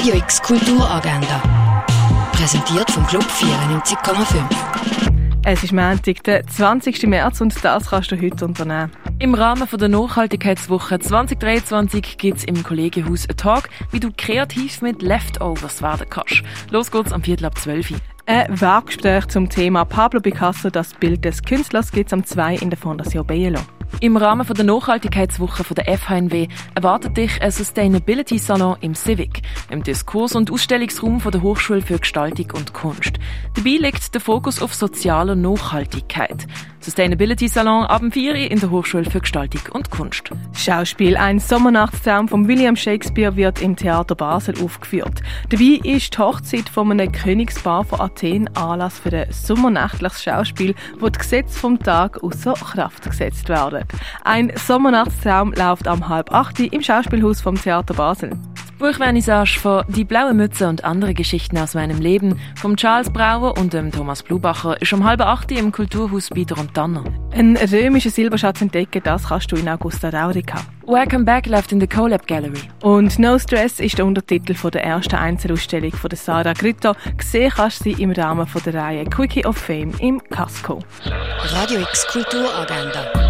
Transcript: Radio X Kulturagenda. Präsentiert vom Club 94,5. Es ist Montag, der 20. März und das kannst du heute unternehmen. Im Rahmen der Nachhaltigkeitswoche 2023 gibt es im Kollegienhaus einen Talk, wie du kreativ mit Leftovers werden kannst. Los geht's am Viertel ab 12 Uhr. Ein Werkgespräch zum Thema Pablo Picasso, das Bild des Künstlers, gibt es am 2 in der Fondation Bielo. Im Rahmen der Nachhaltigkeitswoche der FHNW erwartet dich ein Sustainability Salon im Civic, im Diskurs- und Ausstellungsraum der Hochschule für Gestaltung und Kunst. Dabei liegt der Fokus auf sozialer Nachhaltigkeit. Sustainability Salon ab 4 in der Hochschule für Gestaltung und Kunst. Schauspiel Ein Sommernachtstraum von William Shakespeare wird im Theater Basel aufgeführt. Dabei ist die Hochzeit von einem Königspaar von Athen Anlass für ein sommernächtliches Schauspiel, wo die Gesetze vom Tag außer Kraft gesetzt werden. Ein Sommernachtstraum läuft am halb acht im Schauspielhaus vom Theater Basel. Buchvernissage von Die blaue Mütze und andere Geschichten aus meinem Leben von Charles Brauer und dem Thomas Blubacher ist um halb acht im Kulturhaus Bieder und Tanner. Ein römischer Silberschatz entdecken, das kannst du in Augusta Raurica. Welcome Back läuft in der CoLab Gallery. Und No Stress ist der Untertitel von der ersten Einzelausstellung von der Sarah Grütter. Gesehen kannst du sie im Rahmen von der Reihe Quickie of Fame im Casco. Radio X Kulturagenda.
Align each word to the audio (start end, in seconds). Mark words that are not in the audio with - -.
Radio 0.00 0.14
X 0.14 0.40
Kulturagenda. 0.40 1.42
Präsentiert 2.32 2.90
vom 2.90 3.06
Club 3.06 3.22
94,5. 3.22 4.42
Es 5.44 5.62
ist 5.62 5.74
Montag, 5.74 6.24
der 6.24 6.46
20. 6.46 7.02
März 7.02 7.42
und 7.42 7.54
das 7.62 7.90
kannst 7.90 8.10
du 8.10 8.18
heute 8.18 8.46
unternehmen. 8.46 8.90
Im 9.18 9.34
Rahmen 9.34 9.68
der 9.70 9.88
Nachhaltigkeitswoche 9.90 11.00
2023 11.00 12.16
gibt 12.16 12.38
es 12.38 12.44
im 12.44 12.62
Kollegienhaus 12.62 13.28
einen 13.28 13.36
Talk, 13.36 13.68
wie 13.90 14.00
du 14.00 14.08
kreativ 14.16 14.80
mit 14.80 15.02
Leftovers 15.02 15.82
werden 15.82 16.06
kannst. 16.08 16.44
Los 16.70 16.90
geht's 16.90 17.12
am 17.12 17.22
Viertel 17.22 17.44
ab 17.44 17.58
12 17.58 17.90
Uhr. 17.90 17.98
Ein 18.24 18.58
Werkgespräch 18.58 19.26
zum 19.26 19.50
Thema 19.50 19.84
Pablo 19.84 20.20
Picasso, 20.20 20.70
das 20.70 20.94
Bild 20.94 21.26
des 21.26 21.42
Künstlers, 21.42 21.92
gibt 21.92 22.06
es 22.06 22.14
am 22.14 22.24
2 22.24 22.54
in 22.54 22.70
der 22.70 22.78
Fondation 22.78 23.26
Bielo. 23.26 23.60
Im 23.98 24.16
Rahmen 24.16 24.46
der 24.46 24.64
Nachhaltigkeitswoche 24.64 25.74
der 25.74 25.98
FHNW 25.98 26.48
erwartet 26.74 27.16
dich 27.16 27.42
ein 27.42 27.50
Sustainability 27.50 28.38
Salon 28.38 28.76
im 28.80 28.94
Civic, 28.94 29.42
im 29.68 29.82
Diskurs- 29.82 30.36
und 30.36 30.50
Ausstellungsraum 30.50 31.20
der 31.30 31.42
Hochschule 31.42 31.82
für 31.82 31.98
Gestaltung 31.98 32.52
und 32.56 32.72
Kunst. 32.72 33.18
Dabei 33.54 33.76
liegt 33.78 34.14
der 34.14 34.20
Fokus 34.20 34.62
auf 34.62 34.74
sozialer 34.74 35.34
Nachhaltigkeit. 35.34 36.46
Sustainability 36.82 37.46
Salon 37.48 37.84
ab 37.84 38.02
4 38.10 38.50
in 38.50 38.58
der 38.58 38.70
Hochschule 38.70 39.04
für 39.04 39.20
Gestaltung 39.20 39.60
und 39.72 39.90
Kunst. 39.90 40.30
Schauspiel 40.54 41.14
Ein 41.18 41.38
Sommernachtstraum 41.38 42.26
von 42.26 42.48
William 42.48 42.74
Shakespeare 42.74 43.36
wird 43.36 43.60
im 43.60 43.76
Theater 43.76 44.14
Basel 44.14 44.54
aufgeführt. 44.64 45.20
Dabei 45.50 45.78
ist 45.84 46.14
die 46.14 46.18
Hochzeit 46.18 46.70
von 46.70 46.90
einem 46.90 47.12
Königspaar 47.12 47.84
von 47.84 48.00
Athen 48.00 48.48
Anlass 48.56 48.98
für 48.98 49.12
ein 49.12 49.30
sommernächtliches 49.30 50.22
Schauspiel, 50.22 50.74
wo 50.98 51.10
die 51.10 51.18
Gesetze 51.18 51.58
vom 51.58 51.78
Tag 51.78 52.22
außer 52.22 52.54
Kraft 52.54 53.04
gesetzt 53.04 53.50
werden. 53.50 53.79
Ein 54.24 54.52
Sommernachtstraum 54.56 55.52
läuft 55.52 55.88
am 55.88 56.08
halb 56.08 56.32
acht 56.32 56.60
im 56.60 56.82
Schauspielhaus 56.82 57.40
vom 57.40 57.60
Theater 57.60 57.94
Basel. 57.94 58.32
Buchvernissage 58.80 59.58
von 59.60 59.84
Die 59.88 60.06
blaue 60.06 60.32
Mütze 60.32 60.66
und 60.66 60.84
andere 60.84 61.12
Geschichten 61.12 61.58
aus 61.58 61.74
meinem 61.74 62.00
Leben 62.00 62.40
von 62.56 62.78
Charles 62.78 63.12
Brauer 63.12 63.58
und 63.58 63.74
dem 63.74 63.92
Thomas 63.92 64.22
Blubacher 64.22 64.80
ist 64.80 64.90
um 64.94 65.04
halb 65.04 65.20
acht 65.20 65.52
im 65.52 65.70
Kulturhaus 65.70 66.30
Bieder 66.30 66.56
und 66.56 66.72
Tanner. 66.72 67.04
Ein 67.32 67.58
römischer 67.58 68.08
Silberschatz 68.08 68.62
entdecken, 68.62 69.02
das 69.04 69.28
kannst 69.28 69.52
du 69.52 69.56
in 69.56 69.68
Augusta 69.68 70.08
Raurica. 70.08 70.60
Welcome 70.86 71.24
Back 71.24 71.46
läuft 71.46 71.72
in 71.72 71.78
der 71.78 71.90
CoLab 71.90 72.26
Gallery. 72.26 72.62
Und 72.82 73.18
No 73.18 73.38
Stress 73.38 73.80
ist 73.80 73.98
der 73.98 74.06
Untertitel 74.06 74.54
von 74.54 74.70
der 74.70 74.82
ersten 74.82 75.16
Einzelausstellung 75.16 75.92
von 75.92 76.08
der 76.08 76.18
Sarah 76.18 76.54
Grütter. 76.54 76.96
Gesehen 77.18 77.52
kannst 77.54 77.80
du 77.80 77.84
sie 77.84 78.02
im 78.02 78.12
Rahmen 78.12 78.46
von 78.46 78.62
der 78.62 78.72
Reihe 78.72 79.04
Quickie 79.04 79.44
of 79.44 79.58
Fame 79.58 79.92
im 80.00 80.22
Casco. 80.30 80.78
Radio 81.52 81.80
X 81.82 82.06
Kulturagenda. 82.06 83.29